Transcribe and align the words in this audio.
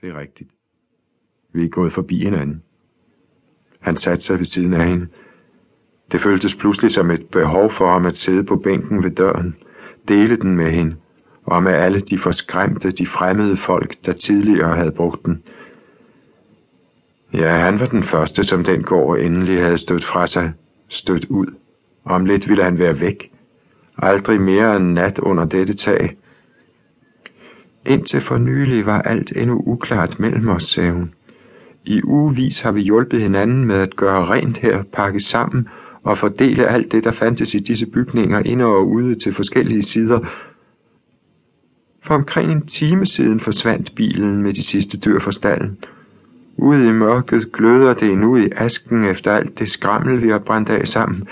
Det 0.00 0.08
er 0.08 0.20
rigtigt. 0.20 0.50
Vi 1.52 1.64
er 1.64 1.68
gået 1.68 1.92
forbi 1.92 2.24
hinanden. 2.24 2.62
Han 3.80 3.96
satte 3.96 4.24
sig 4.24 4.38
ved 4.38 4.46
siden 4.46 4.74
af 4.74 4.88
hende. 4.88 5.06
Det 6.12 6.20
føltes 6.20 6.54
pludselig 6.54 6.90
som 6.90 7.10
et 7.10 7.28
behov 7.28 7.70
for 7.70 7.92
ham 7.92 8.06
at 8.06 8.16
sidde 8.16 8.44
på 8.44 8.56
bænken 8.56 9.02
ved 9.04 9.10
døren, 9.10 9.56
dele 10.08 10.36
den 10.36 10.56
med 10.56 10.70
hende, 10.70 10.96
og 11.44 11.62
med 11.62 11.72
alle 11.72 12.00
de 12.00 12.18
forskræmte, 12.18 12.90
de 12.90 13.06
fremmede 13.06 13.56
folk, 13.56 14.06
der 14.06 14.12
tidligere 14.12 14.76
havde 14.76 14.92
brugt 14.92 15.26
den. 15.26 15.42
Ja, 17.32 17.58
han 17.58 17.80
var 17.80 17.86
den 17.86 18.02
første, 18.02 18.44
som 18.44 18.64
den 18.64 18.82
går 18.82 19.16
endelig 19.16 19.62
havde 19.62 19.78
stødt 19.78 20.04
fra 20.04 20.26
sig, 20.26 20.52
stødt 20.88 21.24
ud. 21.24 21.46
Om 22.04 22.24
lidt 22.24 22.48
ville 22.48 22.64
han 22.64 22.78
være 22.78 23.00
væk. 23.00 23.32
Aldrig 23.96 24.40
mere 24.40 24.76
en 24.76 24.94
nat 24.94 25.18
under 25.18 25.44
dette 25.44 25.74
tag. 25.74 26.16
Indtil 27.86 28.20
for 28.20 28.38
nylig 28.38 28.86
var 28.86 29.02
alt 29.02 29.32
endnu 29.36 29.62
uklart 29.66 30.20
mellem 30.20 30.48
os, 30.48 30.62
sagde 30.62 30.92
hun. 30.92 31.14
I 31.84 32.02
ugevis 32.04 32.60
har 32.60 32.72
vi 32.72 32.80
hjulpet 32.80 33.22
hinanden 33.22 33.64
med 33.64 33.76
at 33.76 33.96
gøre 33.96 34.24
rent 34.24 34.58
her, 34.58 34.82
pakke 34.82 35.20
sammen 35.20 35.68
og 36.02 36.18
fordele 36.18 36.68
alt 36.68 36.92
det, 36.92 37.04
der 37.04 37.10
fandtes 37.10 37.54
i 37.54 37.58
disse 37.58 37.86
bygninger 37.86 38.40
ind 38.40 38.62
og 38.62 38.88
ude 38.88 39.14
til 39.14 39.34
forskellige 39.34 39.82
sider. 39.82 40.20
For 42.02 42.14
omkring 42.14 42.52
en 42.52 42.66
time 42.66 43.06
siden 43.06 43.40
forsvandt 43.40 43.94
bilen 43.94 44.42
med 44.42 44.52
de 44.52 44.62
sidste 44.62 44.98
dyr 44.98 45.18
fra 45.18 45.32
stallen. 45.32 45.78
Ude 46.56 46.88
i 46.88 46.92
mørket 46.92 47.52
gløder 47.52 47.94
det 47.94 48.18
nu 48.18 48.36
i 48.36 48.48
asken 48.56 49.04
efter 49.04 49.32
alt 49.32 49.58
det 49.58 49.70
skrammel, 49.70 50.22
vi 50.22 50.28
har 50.28 50.38
brændt 50.38 50.70
af 50.70 50.88
sammen. 50.88 51.28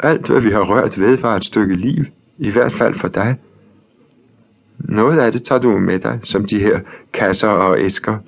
Alt, 0.00 0.26
hvad 0.26 0.40
vi 0.40 0.50
har 0.50 0.60
rørt 0.60 1.00
ved, 1.00 1.18
var 1.18 1.36
et 1.36 1.44
stykke 1.44 1.76
liv, 1.76 2.04
i 2.38 2.50
hvert 2.50 2.72
fald 2.72 2.94
for 2.94 3.08
dig. 3.08 3.36
Noget 4.88 5.18
af 5.18 5.32
det 5.32 5.42
tager 5.42 5.60
du 5.60 5.78
med 5.78 5.98
dig, 5.98 6.20
som 6.24 6.44
de 6.44 6.58
her 6.58 6.80
kasser 7.12 7.48
og 7.48 7.80
æsker. 7.80 8.18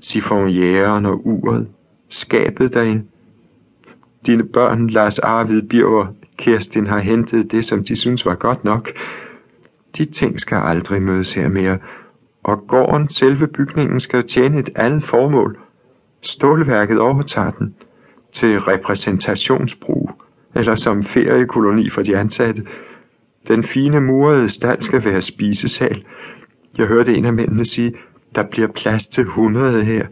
Sifonjæren 0.00 1.06
og 1.06 1.26
uret, 1.26 1.68
skabet 2.08 2.74
derinde. 2.74 3.02
Dine 4.26 4.44
børn, 4.44 4.90
Lars 4.90 5.18
Arvid, 5.18 5.62
Birger, 5.62 6.06
Kerstin, 6.38 6.86
har 6.86 6.98
hentet 6.98 7.52
det, 7.52 7.64
som 7.64 7.84
de 7.84 7.96
synes 7.96 8.26
var 8.26 8.34
godt 8.34 8.64
nok. 8.64 8.90
De 9.96 10.04
ting 10.04 10.40
skal 10.40 10.56
aldrig 10.56 11.02
mødes 11.02 11.34
her 11.34 11.48
mere, 11.48 11.78
og 12.42 12.64
gården, 12.68 13.08
selve 13.08 13.46
bygningen, 13.46 14.00
skal 14.00 14.26
tjene 14.26 14.58
et 14.58 14.70
andet 14.76 15.04
formål. 15.04 15.58
Stålværket 16.22 16.98
overtager 16.98 17.50
den 17.50 17.74
til 18.32 18.60
repræsentationsbrug, 18.60 20.10
eller 20.54 20.74
som 20.74 21.02
feriekoloni 21.02 21.90
for 21.90 22.02
de 22.02 22.16
ansatte. 22.16 22.62
Den 23.50 23.64
fine 23.64 24.00
murede 24.00 24.48
stald 24.48 24.82
skal 24.82 25.04
være 25.04 25.22
spisesal. 25.22 26.04
Jeg 26.78 26.86
hørte 26.86 27.14
en 27.14 27.24
af 27.24 27.32
mændene 27.32 27.64
sige, 27.64 27.94
der 28.34 28.42
bliver 28.42 28.68
plads 28.68 29.06
til 29.06 29.22
100 29.22 29.84
her. 29.84 30.06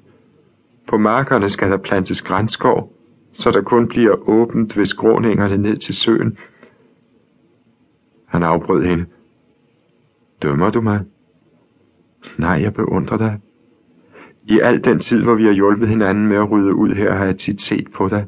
På 0.89 0.97
markerne 0.97 1.49
skal 1.49 1.71
der 1.71 1.77
plantes 1.77 2.23
grænskov, 2.23 2.93
så 3.33 3.51
der 3.51 3.63
kun 3.63 3.89
bliver 3.89 4.29
åbent 4.29 4.77
ved 4.77 4.87
skråningerne 4.87 5.57
ned 5.57 5.77
til 5.77 5.95
søen. 5.95 6.39
Han 8.27 8.43
afbrød 8.43 8.85
hende. 8.85 9.07
Dømmer 10.43 10.71
du 10.71 10.81
mig? 10.81 11.01
Nej, 12.39 12.61
jeg 12.63 12.75
beundrer 12.75 13.17
dig. 13.17 13.39
I 14.49 14.61
al 14.61 14.85
den 14.85 14.99
tid, 15.01 15.23
hvor 15.23 15.35
vi 15.35 15.45
har 15.45 15.53
hjulpet 15.53 15.89
hinanden 15.89 16.27
med 16.27 16.37
at 16.37 16.51
rydde 16.51 16.75
ud 16.75 16.95
her, 16.95 17.15
har 17.15 17.25
jeg 17.25 17.39
tit 17.39 17.61
set 17.61 17.87
på 17.95 18.09
dig. 18.09 18.27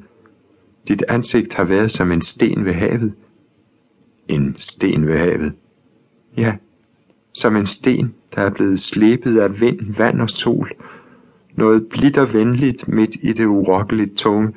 Dit 0.89 1.05
ansigt 1.08 1.55
har 1.55 1.64
været 1.64 1.91
som 1.91 2.12
en 2.12 2.22
sten 2.22 2.64
ved 2.64 2.72
havet. 2.72 3.14
En 4.31 4.55
sten 4.56 5.06
ved 5.06 5.19
havet? 5.19 5.53
Ja, 6.36 6.56
som 7.33 7.56
en 7.56 7.67
sten, 7.67 8.14
der 8.34 8.42
er 8.42 8.50
blevet 8.50 8.81
slebet 8.81 9.41
af 9.41 9.61
vind, 9.61 9.95
vand 9.98 10.20
og 10.20 10.31
sol. 10.31 10.70
Noget 11.55 11.86
blidt 11.89 12.19
og 12.19 12.33
venligt 12.33 12.89
midt 12.89 13.17
i 13.23 13.33
det 13.33 13.47
urokkeligt 13.47 14.17
tunge. 14.17 14.53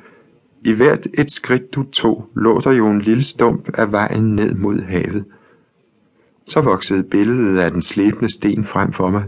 I 0.64 0.72
hvert 0.72 1.06
et 1.14 1.30
skridt 1.30 1.74
du 1.74 1.82
tog, 1.82 2.28
lå 2.34 2.60
der 2.60 2.70
jo 2.70 2.90
en 2.90 3.00
lille 3.00 3.24
stump 3.24 3.68
af 3.74 3.92
vejen 3.92 4.36
ned 4.36 4.54
mod 4.54 4.80
havet. 4.80 5.24
Så 6.46 6.60
voksede 6.60 7.02
billedet 7.02 7.58
af 7.58 7.70
den 7.70 7.82
slæbende 7.82 8.32
sten 8.32 8.64
frem 8.64 8.92
for 8.92 9.10
mig. 9.10 9.24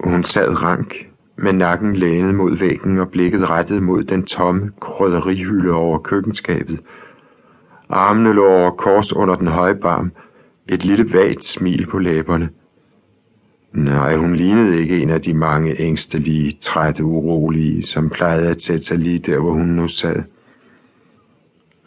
Hun 0.00 0.24
sad 0.24 0.62
rank, 0.62 1.10
med 1.36 1.52
nakken 1.52 1.96
lænet 1.96 2.34
mod 2.34 2.58
væggen 2.58 2.98
og 2.98 3.10
blikket 3.10 3.50
rettet 3.50 3.82
mod 3.82 4.04
den 4.04 4.24
tomme 4.24 4.70
krydderihylde 4.80 5.72
over 5.72 5.98
køkkenskabet. 5.98 6.80
Armene 7.94 8.32
lå 8.32 8.46
over 8.46 8.70
kors 8.70 9.12
under 9.12 9.34
den 9.34 9.46
høje 9.46 9.74
barm, 9.74 10.12
et 10.68 10.84
lille 10.84 11.12
vagt 11.12 11.44
smil 11.44 11.86
på 11.86 11.98
læberne. 11.98 12.50
Nej, 13.72 14.16
hun 14.16 14.36
lignede 14.36 14.80
ikke 14.80 15.02
en 15.02 15.10
af 15.10 15.22
de 15.22 15.34
mange 15.34 15.80
ængstelige, 15.80 16.56
trætte, 16.60 17.04
urolige, 17.04 17.86
som 17.86 18.10
plejede 18.10 18.50
at 18.50 18.62
sætte 18.62 18.84
sig 18.84 18.98
lige 18.98 19.18
der, 19.18 19.38
hvor 19.38 19.52
hun 19.52 19.66
nu 19.66 19.88
sad. 19.88 20.22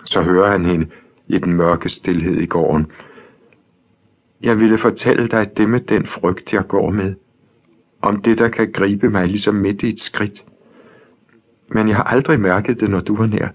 Så 0.06 0.22
hører 0.22 0.52
han 0.52 0.66
hende 0.66 0.88
i 1.28 1.38
den 1.38 1.54
mørke 1.54 1.90
stillhed 1.90 2.36
i 2.36 2.46
gården. 2.46 2.88
Jeg 4.42 4.60
ville 4.60 4.78
fortælle 4.78 5.28
dig 5.28 5.58
det 5.58 5.70
med 5.70 5.80
den 5.80 6.06
frygt, 6.06 6.54
jeg 6.54 6.68
går 6.68 6.90
med. 6.92 7.16
Om 8.02 8.22
det, 8.22 8.38
der 8.38 8.50
kan 8.50 8.72
gribe 8.72 9.10
mig 9.10 9.28
ligesom 9.28 9.56
midt 9.56 9.84
i 9.84 9.90
et 9.90 10.00
skridt. 10.00 10.44
Men 11.70 11.88
jeg 11.88 11.96
har 11.96 12.04
aldrig 12.04 12.40
mærket 12.40 12.82
det, 12.82 12.90
når 12.90 13.00
du 13.00 13.16
var 13.16 13.26
nær. 13.26 13.48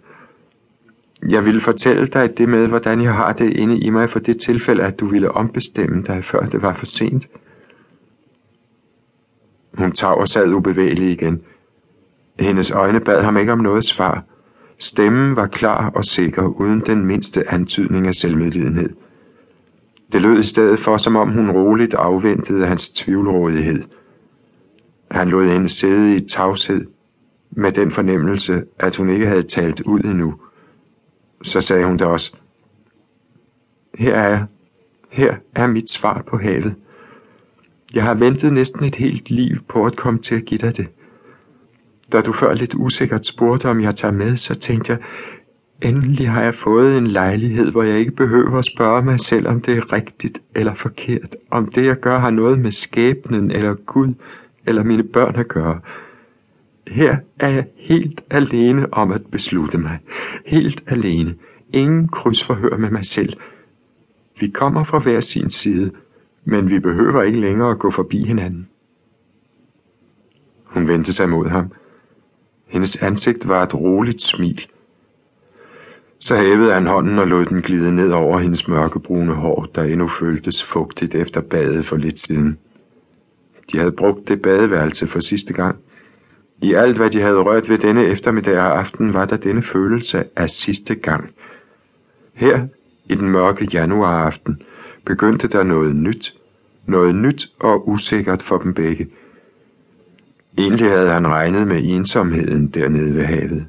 Jeg 1.29 1.45
ville 1.45 1.61
fortælle 1.61 2.07
dig 2.07 2.39
det 2.39 2.49
med, 2.49 2.67
hvordan 2.67 3.03
jeg 3.03 3.15
har 3.15 3.33
det 3.33 3.51
inde 3.51 3.79
i 3.79 3.91
mig 3.91 4.11
for 4.11 4.19
det 4.19 4.41
tilfælde, 4.41 4.83
at 4.83 5.01
du 5.01 5.07
ville 5.07 5.31
ombestemme 5.31 6.03
dig, 6.03 6.25
før 6.25 6.41
det 6.41 6.63
var 6.63 6.75
for 6.75 6.87
sent. 6.87 7.29
Hun 9.75 9.93
tager 9.93 10.13
og 10.15 10.29
sad 10.29 10.53
ubevægelig 10.53 11.11
igen. 11.11 11.43
Hendes 12.41 12.71
øjne 12.71 13.01
bad 13.01 13.23
ham 13.23 13.37
ikke 13.37 13.53
om 13.53 13.59
noget 13.59 13.85
svar. 13.85 14.25
Stemmen 14.79 15.37
var 15.37 15.47
klar 15.47 15.91
og 15.91 16.05
sikker, 16.05 16.43
uden 16.43 16.81
den 16.81 17.05
mindste 17.07 17.53
antydning 17.53 18.07
af 18.07 18.15
selvmedlidenhed. 18.15 18.91
Det 20.13 20.23
lød 20.23 20.39
i 20.39 20.43
stedet 20.43 20.79
for, 20.79 20.97
som 20.97 21.17
om 21.17 21.29
hun 21.29 21.51
roligt 21.51 21.95
afventede 21.95 22.67
hans 22.67 22.89
tvivlrådighed. 22.89 23.83
Han 25.11 25.29
lod 25.29 25.49
hende 25.49 25.69
sidde 25.69 26.17
i 26.17 26.21
tavshed, 26.21 26.87
med 27.51 27.73
den 27.73 27.91
fornemmelse, 27.91 28.65
at 28.79 28.97
hun 28.97 29.11
ikke 29.11 29.27
havde 29.27 29.43
talt 29.43 29.81
ud 29.81 30.01
endnu. 30.01 30.35
Så 31.43 31.61
sagde 31.61 31.87
hun 31.87 31.97
da 31.97 32.07
også, 32.07 32.33
Her 33.99 34.15
er 34.15 34.29
jeg. 34.29 34.47
Her 35.11 35.37
er 35.55 35.67
mit 35.67 35.91
svar 35.91 36.23
på 36.27 36.39
havet. 36.39 36.75
Jeg 37.95 38.03
har 38.03 38.15
ventet 38.15 38.53
næsten 38.53 38.85
et 38.85 38.95
helt 38.95 39.31
liv 39.31 39.57
på 39.69 39.87
at 39.87 39.97
komme 39.97 40.21
til 40.21 40.35
at 40.35 40.45
give 40.45 40.59
dig 40.59 40.77
det. 40.77 40.87
Da 42.13 42.21
du 42.21 42.33
før 42.33 42.55
lidt 42.55 42.75
usikkert 42.75 43.27
spurgte, 43.27 43.69
om 43.69 43.81
jeg 43.81 43.97
tager 43.97 44.13
med, 44.13 44.37
så 44.37 44.55
tænkte 44.55 44.93
jeg, 44.93 45.01
endelig 45.83 46.31
har 46.31 46.43
jeg 46.43 46.55
fået 46.55 46.99
en 46.99 47.07
lejlighed, 47.07 47.71
hvor 47.71 47.83
jeg 47.83 47.99
ikke 47.99 48.11
behøver 48.11 48.59
at 48.59 48.65
spørge 48.65 49.03
mig 49.03 49.21
selv, 49.21 49.49
om 49.49 49.61
det 49.61 49.77
er 49.77 49.93
rigtigt 49.93 50.39
eller 50.55 50.75
forkert, 50.75 51.37
om 51.51 51.69
det 51.69 51.85
jeg 51.87 51.97
gør 51.97 52.19
har 52.19 52.31
noget 52.31 52.59
med 52.59 52.73
skæbnen 52.73 53.51
eller 53.51 53.75
Gud 53.75 54.15
eller 54.67 54.83
mine 54.83 55.03
børn 55.03 55.37
at 55.37 55.49
gøre. 55.49 55.81
Her 56.87 57.17
er 57.41 57.49
jeg 57.49 57.67
helt 57.77 58.21
alene 58.31 58.95
om 58.95 59.13
at 59.13 59.27
beslutte 59.31 59.79
mig. 59.79 59.99
Helt 60.47 60.83
alene. 60.87 61.35
Ingen 61.73 62.09
krydsforhør 62.09 62.77
med 62.77 62.91
mig 62.91 63.07
selv. 63.07 63.37
Vi 64.41 64.49
kommer 64.49 64.85
fra 64.85 64.99
hver 64.99 65.21
sin 65.21 65.51
side, 65.51 65.91
men 66.45 66.71
vi 66.71 66.79
behøver 66.79 67.23
ikke 67.23 67.41
længere 67.41 67.71
at 67.71 67.79
gå 67.79 67.91
forbi 67.91 68.25
hinanden. 68.25 68.69
Hun 70.65 70.89
vendte 70.89 71.13
sig 71.13 71.29
mod 71.29 71.49
ham. 71.49 71.73
Hendes 72.67 73.03
ansigt 73.03 73.49
var 73.49 73.63
et 73.63 73.75
roligt 73.75 74.21
smil. 74.21 74.67
Så 76.19 76.37
hævede 76.37 76.73
han 76.73 76.87
hånden 76.87 77.19
og 77.19 77.27
lod 77.27 77.45
den 77.45 77.63
glide 77.63 77.95
ned 77.95 78.11
over 78.11 78.39
hendes 78.39 78.69
mørkebrune 78.69 79.35
hår, 79.35 79.67
der 79.75 79.83
endnu 79.83 80.09
føltes 80.09 80.65
fugtigt 80.65 81.15
efter 81.15 81.41
badet 81.41 81.87
for 81.87 81.97
lidt 81.97 82.19
siden. 82.19 82.59
De 83.73 83.79
havde 83.79 83.93
brugt 83.93 84.29
det 84.29 84.43
badeværelse 84.43 85.07
for 85.07 85.21
sidste 85.21 85.53
gang. 85.53 85.79
I 86.63 86.75
alt, 86.75 86.97
hvad 86.97 87.11
de 87.11 87.21
havde 87.21 87.43
rørt 87.43 87.69
ved 87.69 87.79
denne 87.79 88.05
eftermiddag 88.05 88.59
og 88.59 88.79
aften, 88.79 89.15
var 89.15 89.25
der 89.25 89.37
denne 89.37 89.63
følelse 89.63 90.25
af 90.37 90.51
sidste 90.51 90.95
gang. 90.95 91.31
Her, 92.35 92.67
i 93.05 93.15
den 93.15 93.31
mørke 93.31 93.69
januaraften, 93.73 94.63
begyndte 95.07 95.49
der 95.49 95.63
noget 95.63 95.97
nyt. 95.97 96.35
Noget 96.87 97.15
nyt 97.15 97.53
og 97.61 97.89
usikkert 97.89 98.43
for 98.43 98.59
dem 98.59 98.75
begge. 98.75 99.09
Egentlig 100.59 100.91
havde 100.91 101.11
han 101.11 101.27
regnet 101.29 101.67
med 101.67 101.83
ensomheden 101.85 102.69
dernede 102.69 103.15
ved 103.17 103.25
havet. 103.25 103.67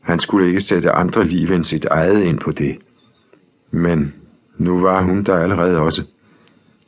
Han 0.00 0.18
skulle 0.18 0.48
ikke 0.48 0.60
sætte 0.60 0.90
andre 0.90 1.24
liv 1.24 1.50
end 1.50 1.64
sit 1.64 1.84
eget 1.84 2.22
ind 2.22 2.38
på 2.38 2.52
det. 2.52 2.78
Men 3.70 4.14
nu 4.58 4.80
var 4.80 5.02
hun 5.02 5.22
der 5.22 5.36
allerede 5.36 5.78
også. 5.78 6.06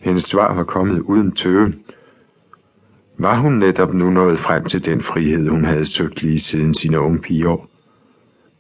Hendes 0.01 0.23
svar 0.23 0.55
var 0.55 0.65
kommet 0.65 1.01
uden 1.01 1.33
tøven. 1.33 1.75
Var 3.21 3.41
hun 3.41 3.53
netop 3.53 3.95
nu 3.95 4.11
nået 4.11 4.39
frem 4.39 4.65
til 4.65 4.85
den 4.85 5.01
frihed, 5.01 5.49
hun 5.49 5.65
havde 5.65 5.85
søgt 5.85 6.23
lige 6.23 6.41
siden 6.41 6.75
sine 6.75 7.01
unge 7.01 7.19
pigeår? 7.19 7.69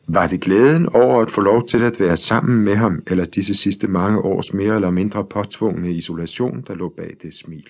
Var 0.08 0.26
det 0.26 0.40
glæden 0.40 0.88
over 0.88 1.22
at 1.22 1.30
få 1.30 1.40
lov 1.40 1.66
til 1.66 1.82
at 1.84 2.00
være 2.00 2.16
sammen 2.16 2.64
med 2.64 2.76
ham, 2.76 3.02
eller 3.06 3.24
disse 3.24 3.54
sidste 3.54 3.88
mange 3.88 4.18
års 4.18 4.52
mere 4.54 4.74
eller 4.74 4.90
mindre 4.90 5.24
påtvungne 5.24 5.92
isolation, 5.92 6.64
der 6.66 6.74
lå 6.74 6.88
bag 6.96 7.14
det 7.22 7.34
smil? 7.34 7.68